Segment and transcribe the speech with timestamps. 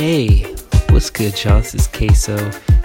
[0.00, 0.44] Hey,
[0.88, 1.60] what's good, y'all?
[1.60, 2.38] This is Queso,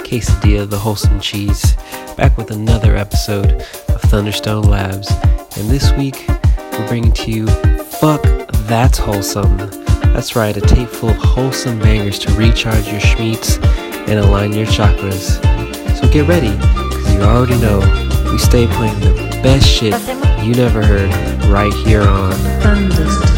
[0.03, 1.73] Quesadilla, the wholesome cheese,
[2.17, 5.09] back with another episode of Thunderstone Labs.
[5.57, 6.25] And this week,
[6.73, 8.21] we're bringing to you Fuck
[8.67, 9.55] That's Wholesome.
[10.11, 13.63] That's right, a tape full of wholesome bangers to recharge your schmeats
[14.09, 15.41] and align your chakras.
[15.97, 17.79] So get ready, because you already know
[18.29, 19.93] we stay playing the best shit
[20.45, 21.09] you never heard
[21.45, 23.34] right here on Thunderstone.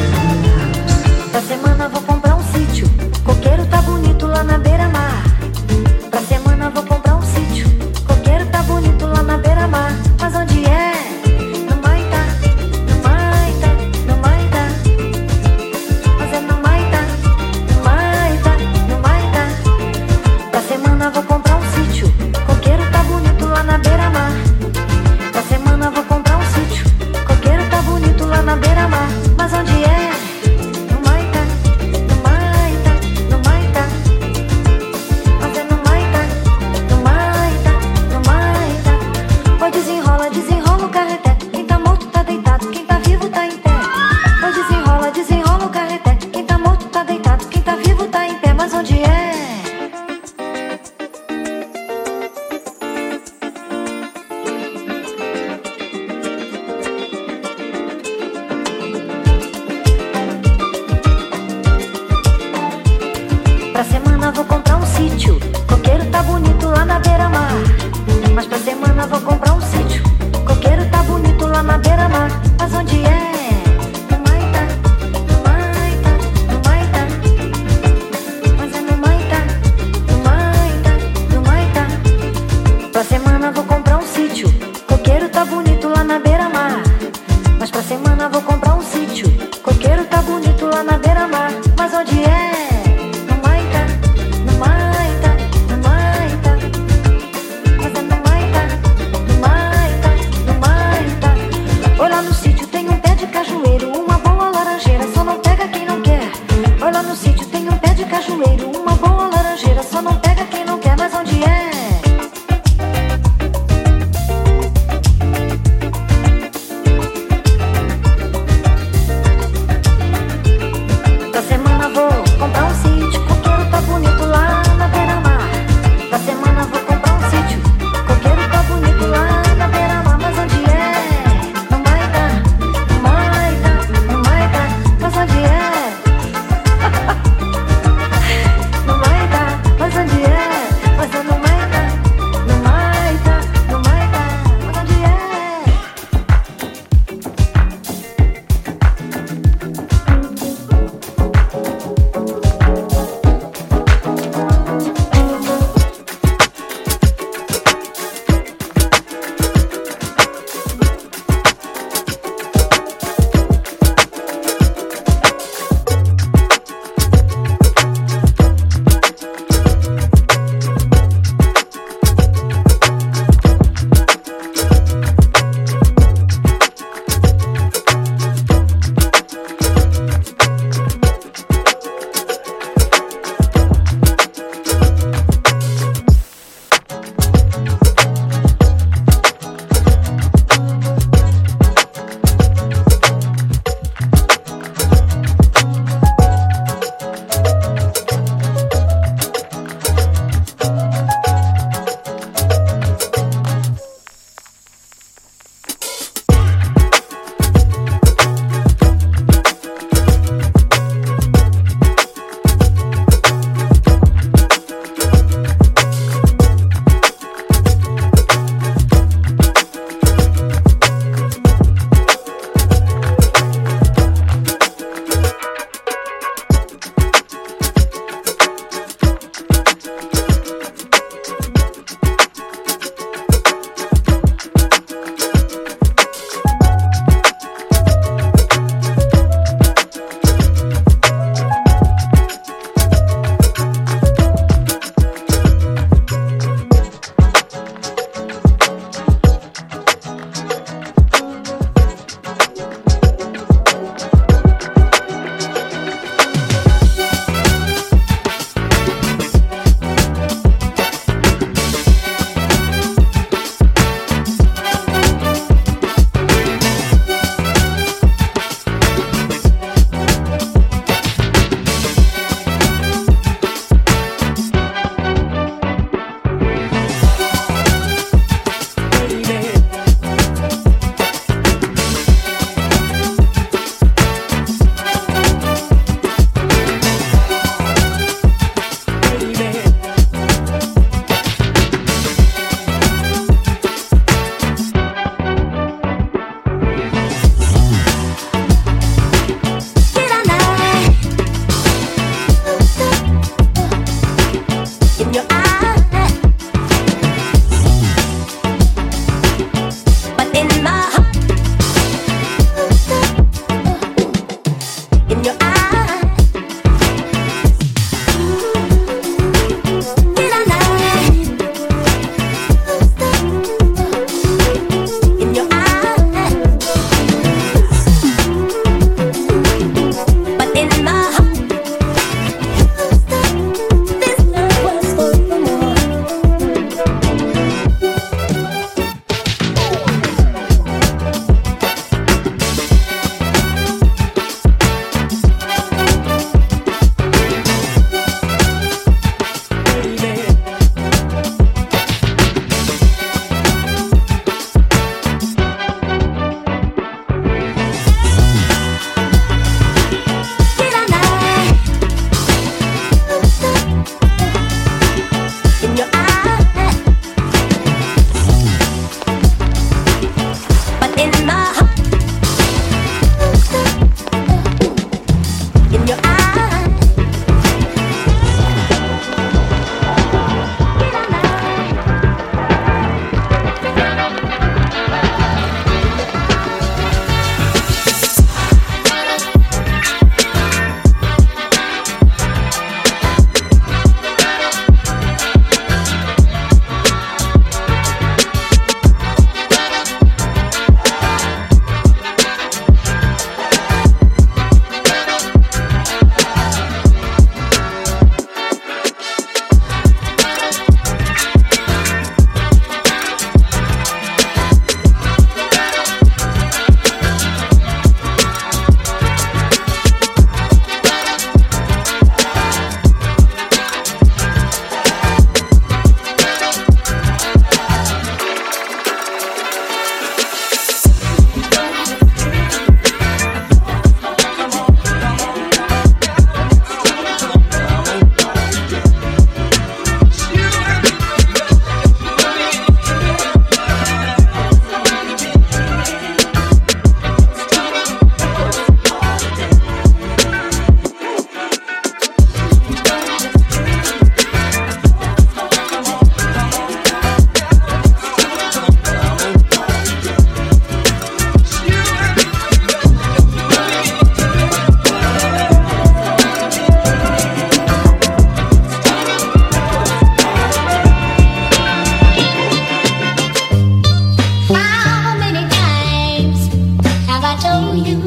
[477.85, 478.06] you.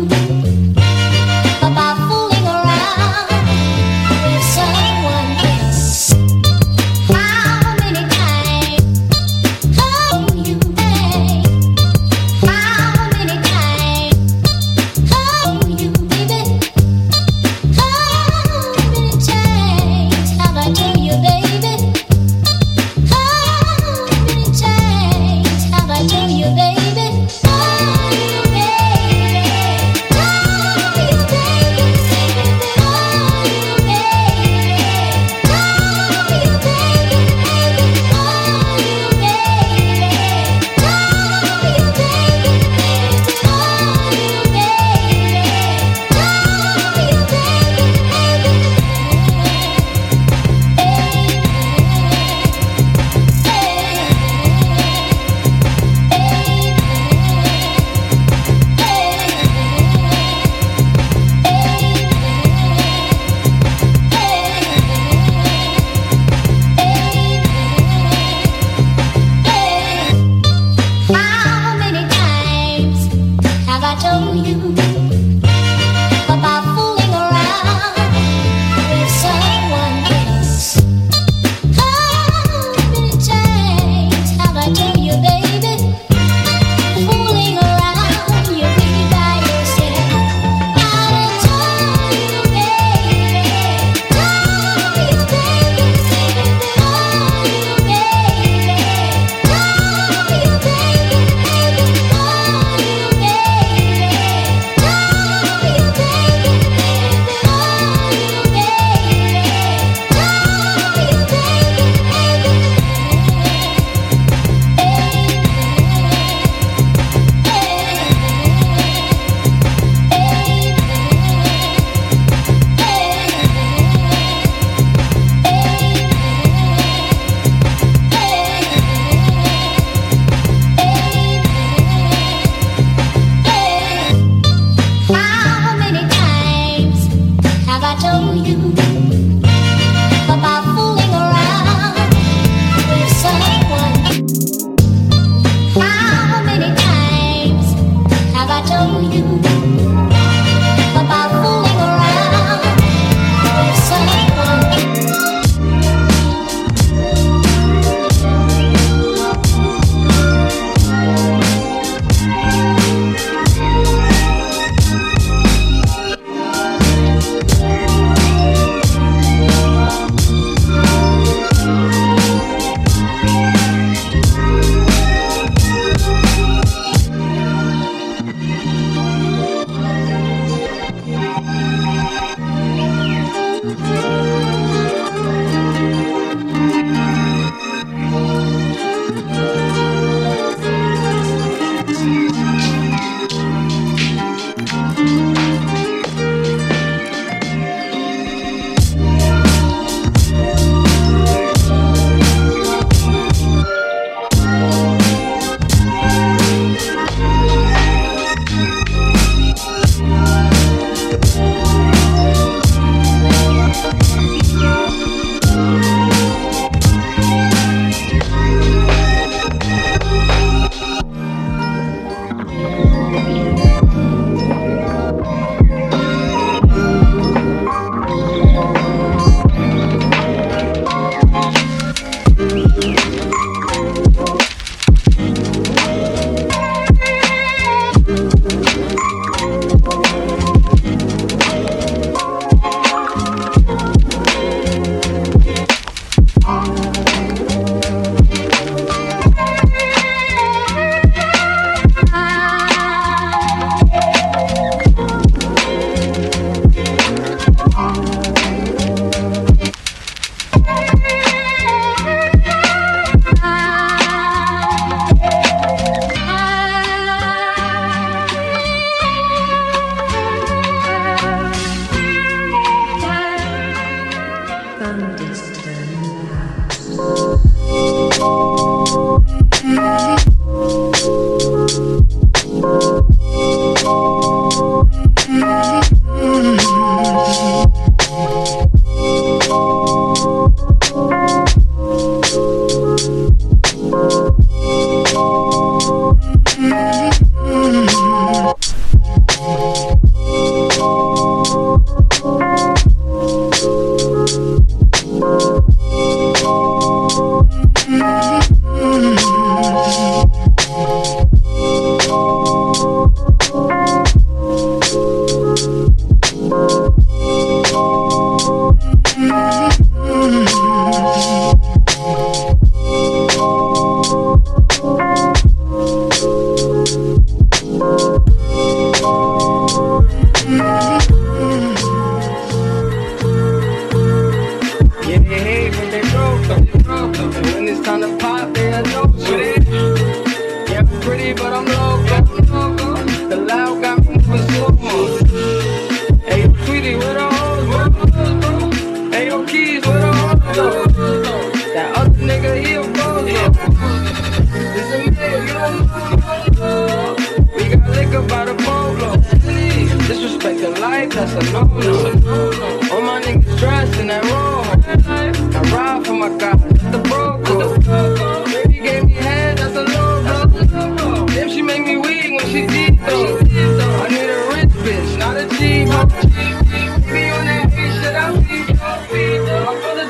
[375.40, 375.46] My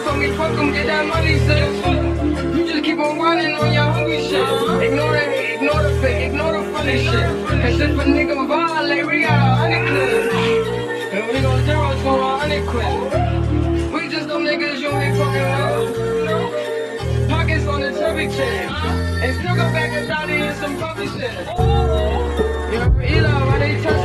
[0.02, 0.26] told me,
[0.72, 1.34] get that money.
[2.58, 4.42] You just keep on riding on your hungry shit.
[4.82, 7.62] Ignore that, ignore the fake, ignore the funny shit.
[7.62, 10.32] Cause if a nigga violate, we got a honey clip.
[11.14, 13.92] And we gon' zero to a honey clip.
[13.94, 15.46] We just them niggas you ain't fucking
[16.26, 18.68] with pockets on the chubby chain.
[19.22, 21.38] And still go back and thought some puppy shit.
[22.72, 23.99] You know, Eli, why they touch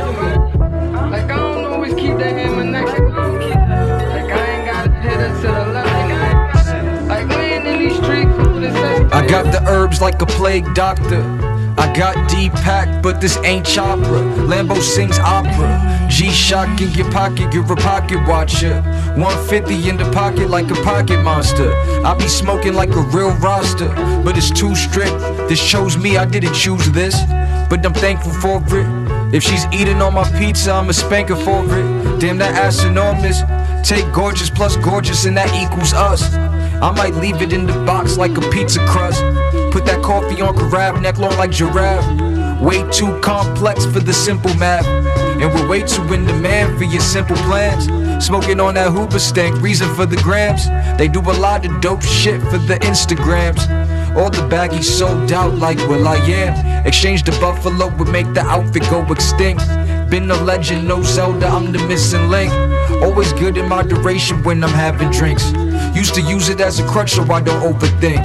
[13.06, 14.20] but this ain't chopper.
[14.50, 16.08] Lambo sings opera.
[16.10, 18.82] G-Shock in your pocket, you're a pocket watcher.
[19.14, 21.72] 150 in the pocket like a pocket monster.
[22.04, 23.88] I be smoking like a real roster,
[24.24, 25.16] but it's too strict.
[25.48, 27.14] This shows me I didn't choose this,
[27.70, 29.34] but I'm thankful for it.
[29.34, 32.20] If she's eating on my pizza, I'ma spank her for it.
[32.20, 33.42] Damn, that ass enormous.
[33.88, 36.34] Take gorgeous plus gorgeous, and that equals us.
[36.82, 39.20] I might leave it in the box like a pizza crust.
[39.72, 42.04] Put that coffee on crab, neck long like giraffe.
[42.60, 44.86] Way too complex for the simple math.
[44.86, 47.86] And we're way too in demand for your simple plans.
[48.24, 50.68] Smoking on that hooper stank, reason for the grams.
[50.98, 53.60] They do a lot of dope shit for the Instagrams.
[54.16, 56.86] All the baggies sold out like Will I Am.
[56.86, 59.66] Exchange the buffalo would make the outfit go extinct.
[60.10, 62.52] Been a legend, no Zelda, I'm the missing link.
[63.02, 65.52] Always good in moderation when I'm having drinks.
[65.96, 68.22] Used to use it as a crutch so I don't overthink.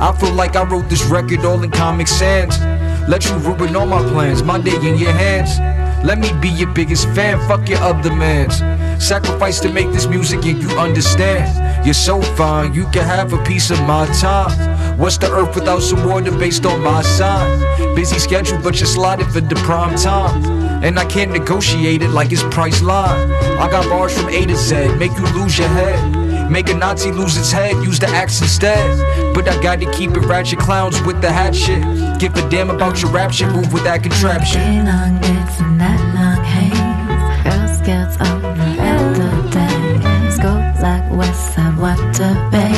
[0.00, 2.58] I feel like I wrote this record all in Comic Sans.
[3.10, 5.58] Let you ruin all my plans, my day in your hands.
[6.02, 8.56] Let me be your biggest fan, fuck your other mans.
[9.04, 11.84] Sacrifice to make this music and you understand.
[11.84, 14.98] You're so fine, you can have a piece of my time.
[14.98, 17.94] What's the earth without some water based on my sign?
[17.94, 20.42] Busy schedule, but you're slotted for the prime time.
[20.82, 23.30] And I can't negotiate it like it's Priceline.
[23.58, 26.19] I got bars from A to Z, make you lose your head.
[26.50, 29.34] Make a Nazi lose its head, use the axe instead.
[29.34, 31.80] But I gotta keep it ratchet clowns with the hat shit.
[32.18, 34.84] Give a damn about your rap shit, move with that contraption.
[34.84, 36.90] Long bits and that long haze.
[37.46, 40.30] Girl Scouts on the end of day.
[40.30, 42.74] Scope like West Side Water Bay.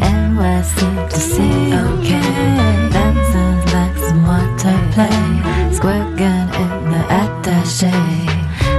[0.00, 2.88] And West seem to see okay.
[2.88, 5.72] Dancers like some water play.
[5.76, 7.92] Squirt gun in the attache.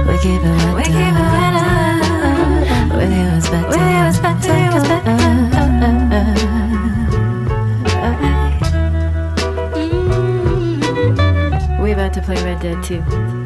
[0.06, 0.76] We keep it wet.
[0.76, 1.75] We keep it wet.
[2.96, 3.68] With you it's better.
[3.68, 4.54] With you it's better.
[4.74, 5.16] It's better.
[11.82, 13.45] We about to play Red Dead 2.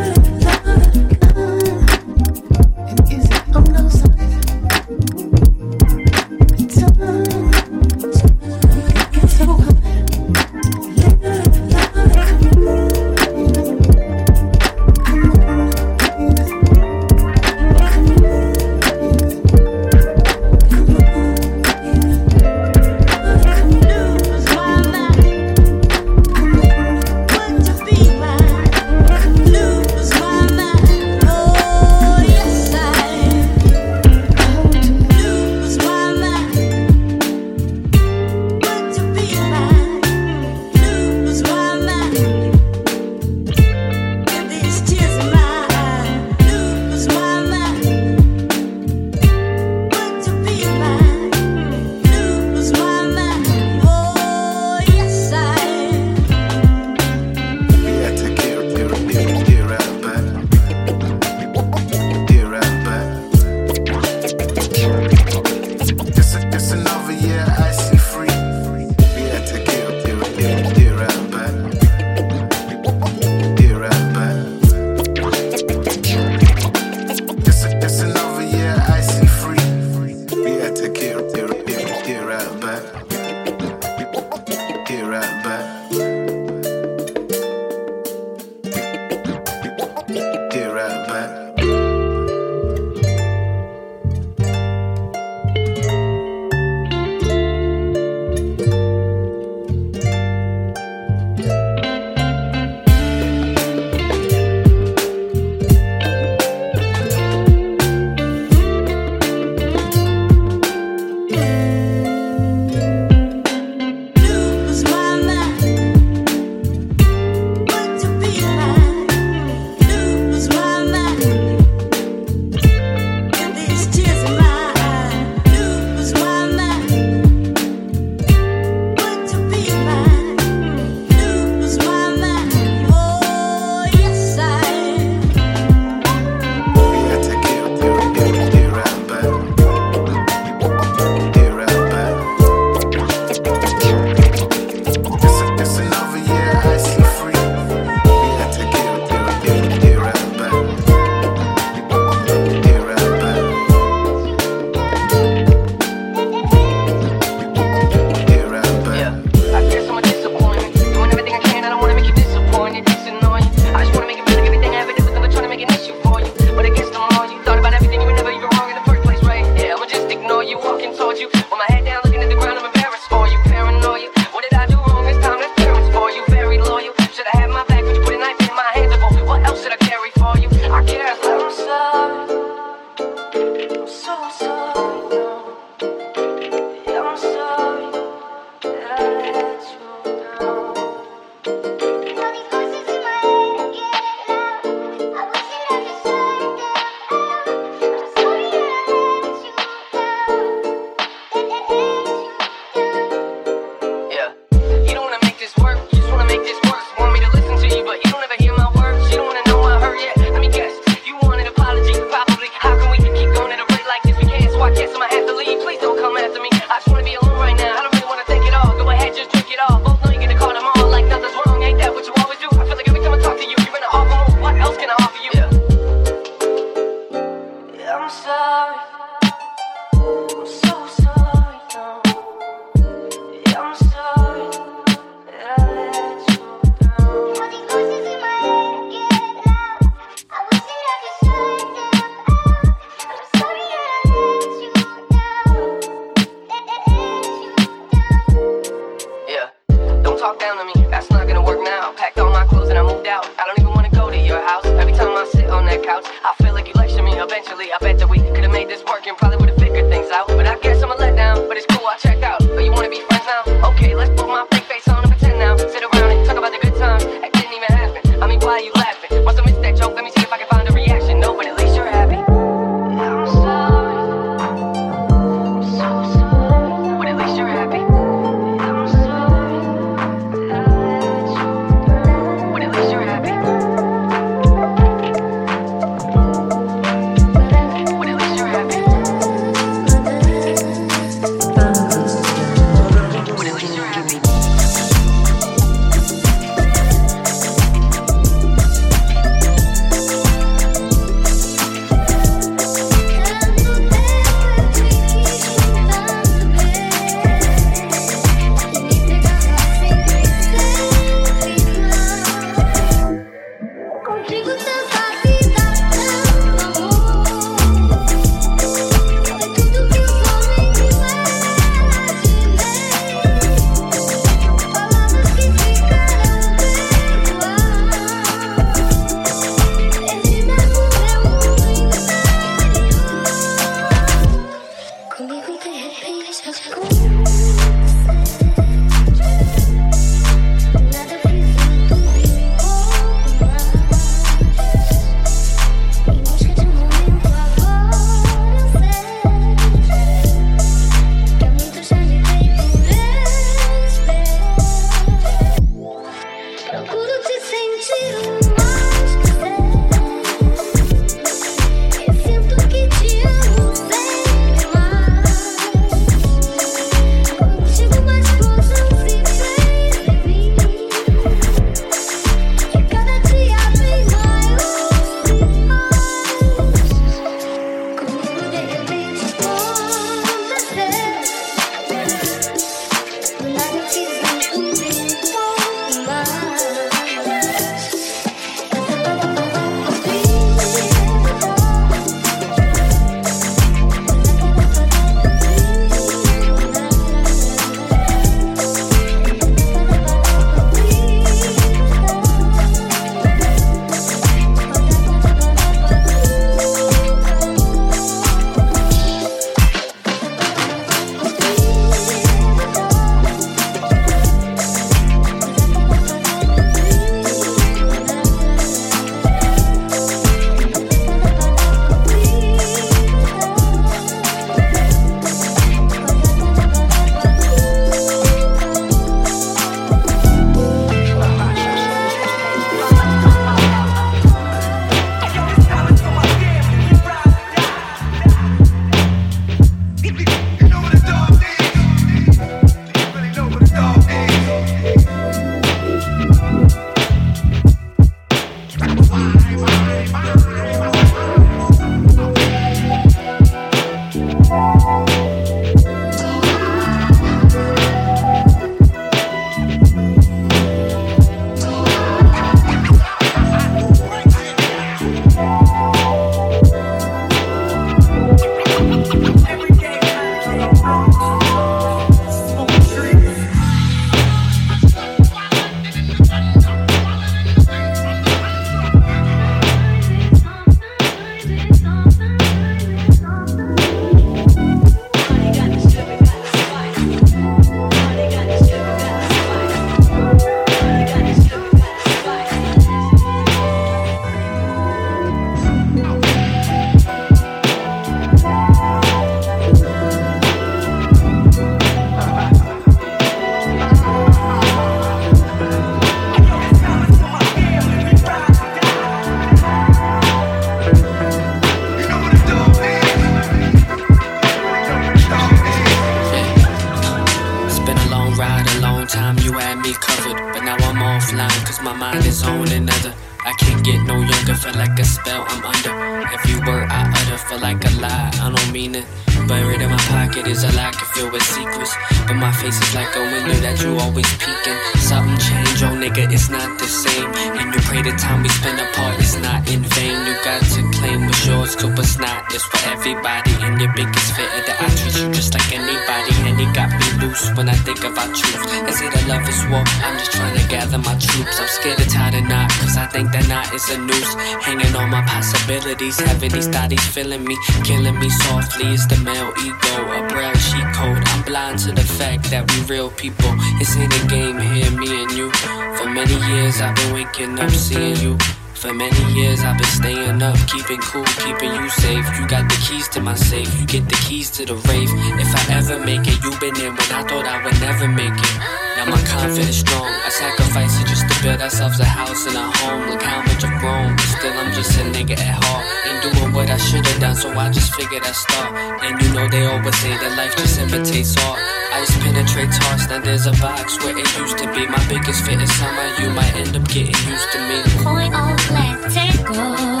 [555.90, 558.86] possibilities, having these thoughts feeling me, killing me softly.
[558.88, 561.22] It's the male ego, a braille cheat code.
[561.28, 563.52] I'm blind to the fact that we real people.
[563.80, 565.50] It's in a game here, me and you.
[565.96, 568.38] For many years I've been waking up seeing you.
[568.74, 572.26] For many years I've been staying up, keeping cool, keeping you safe.
[572.38, 575.10] You got the keys to my safe, you get the keys to the rave.
[575.38, 578.32] If I ever make it, you been there when I thought I would never make
[578.32, 578.89] it.
[579.06, 583.08] My confidence strong, I sacrifice it just to build ourselves a house and a home.
[583.08, 585.84] Look how much I've grown, still I'm just a nigga at heart.
[586.06, 588.76] Ain't doing what I should've done, so I just figured I'd start.
[589.02, 591.58] And you know they always say that life just imitates art.
[591.96, 594.86] Ice penetrates hearts, now there's a box where it used to be.
[594.86, 597.80] My biggest fear is somehow you might end up getting used to me.
[598.04, 600.00] Point of letting go.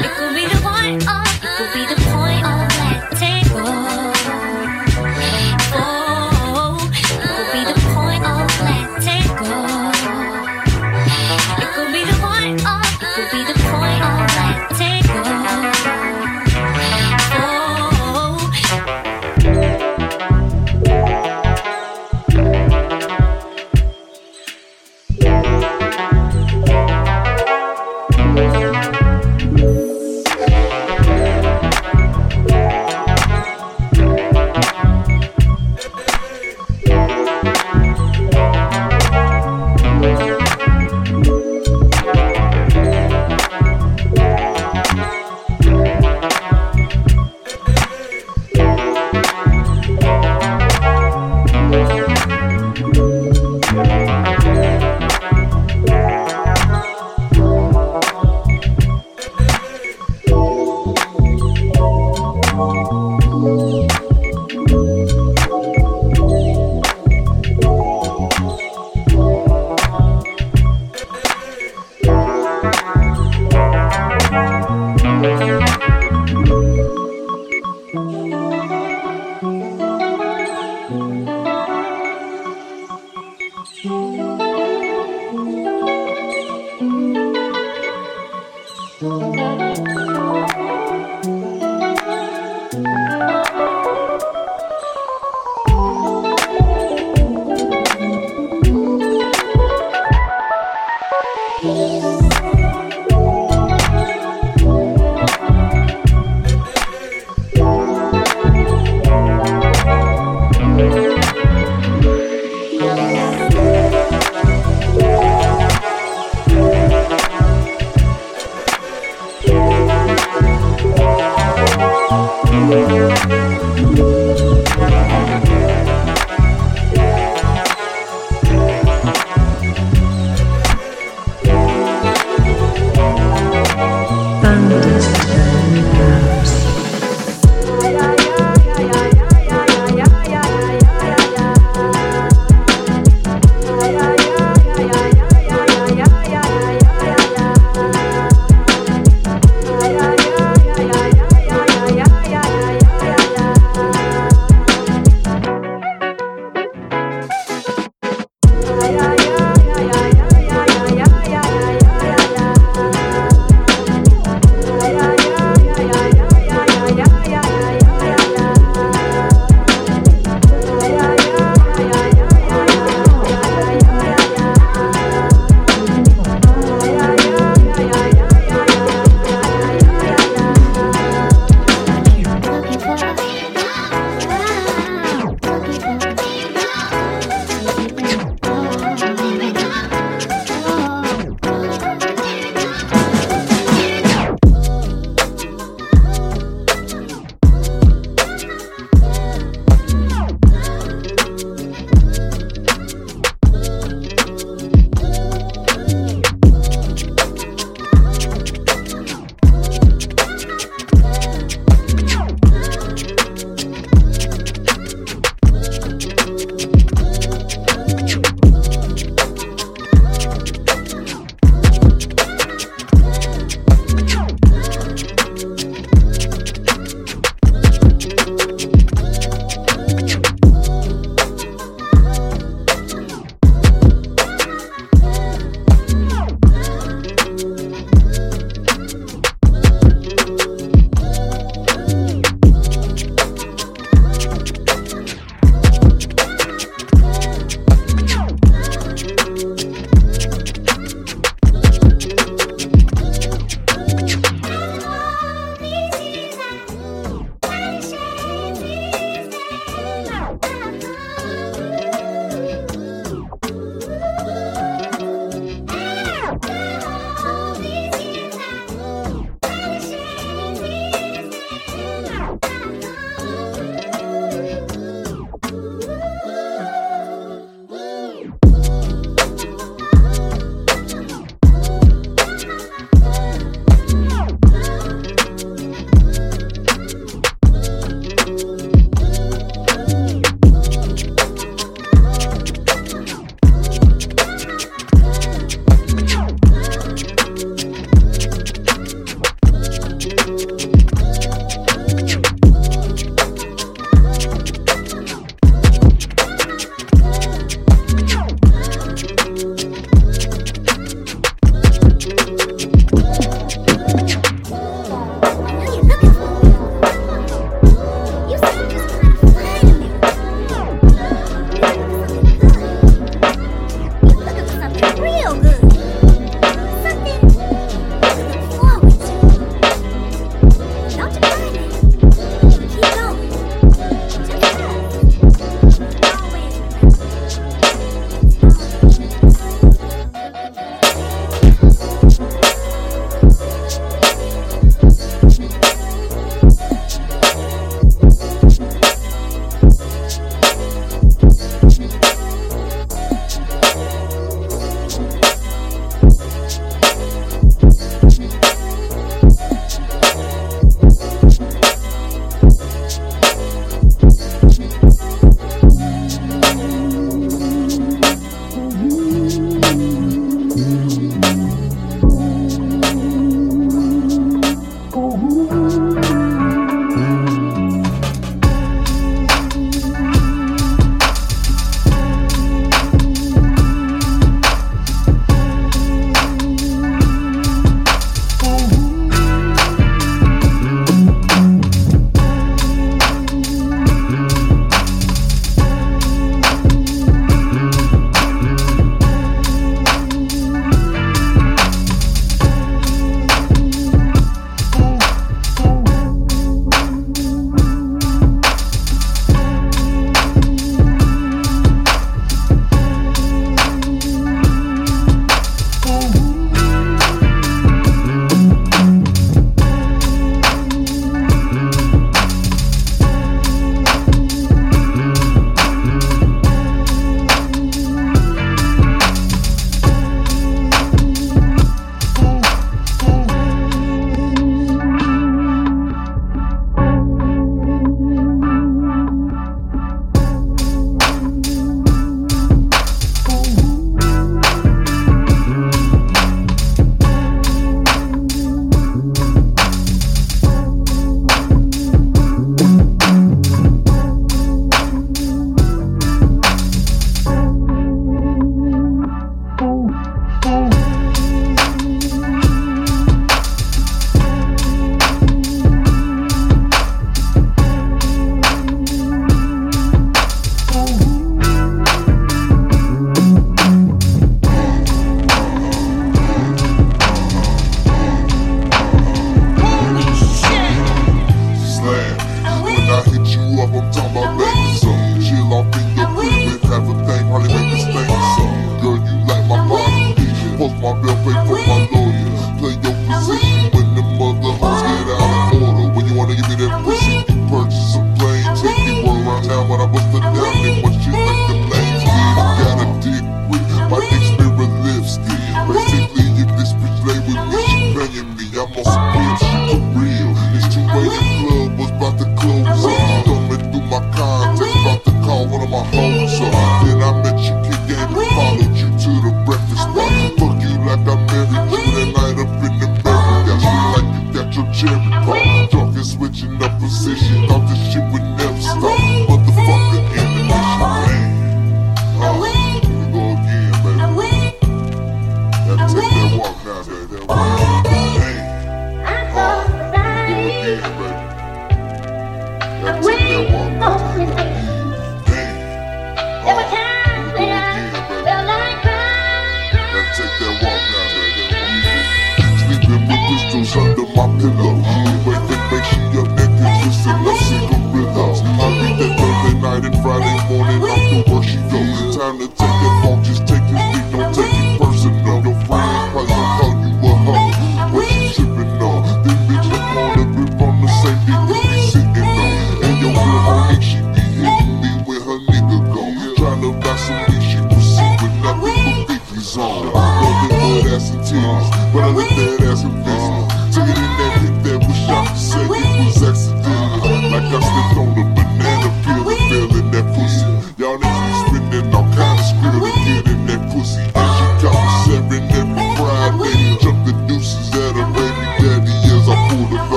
[0.00, 2.03] It could be the of, it could be the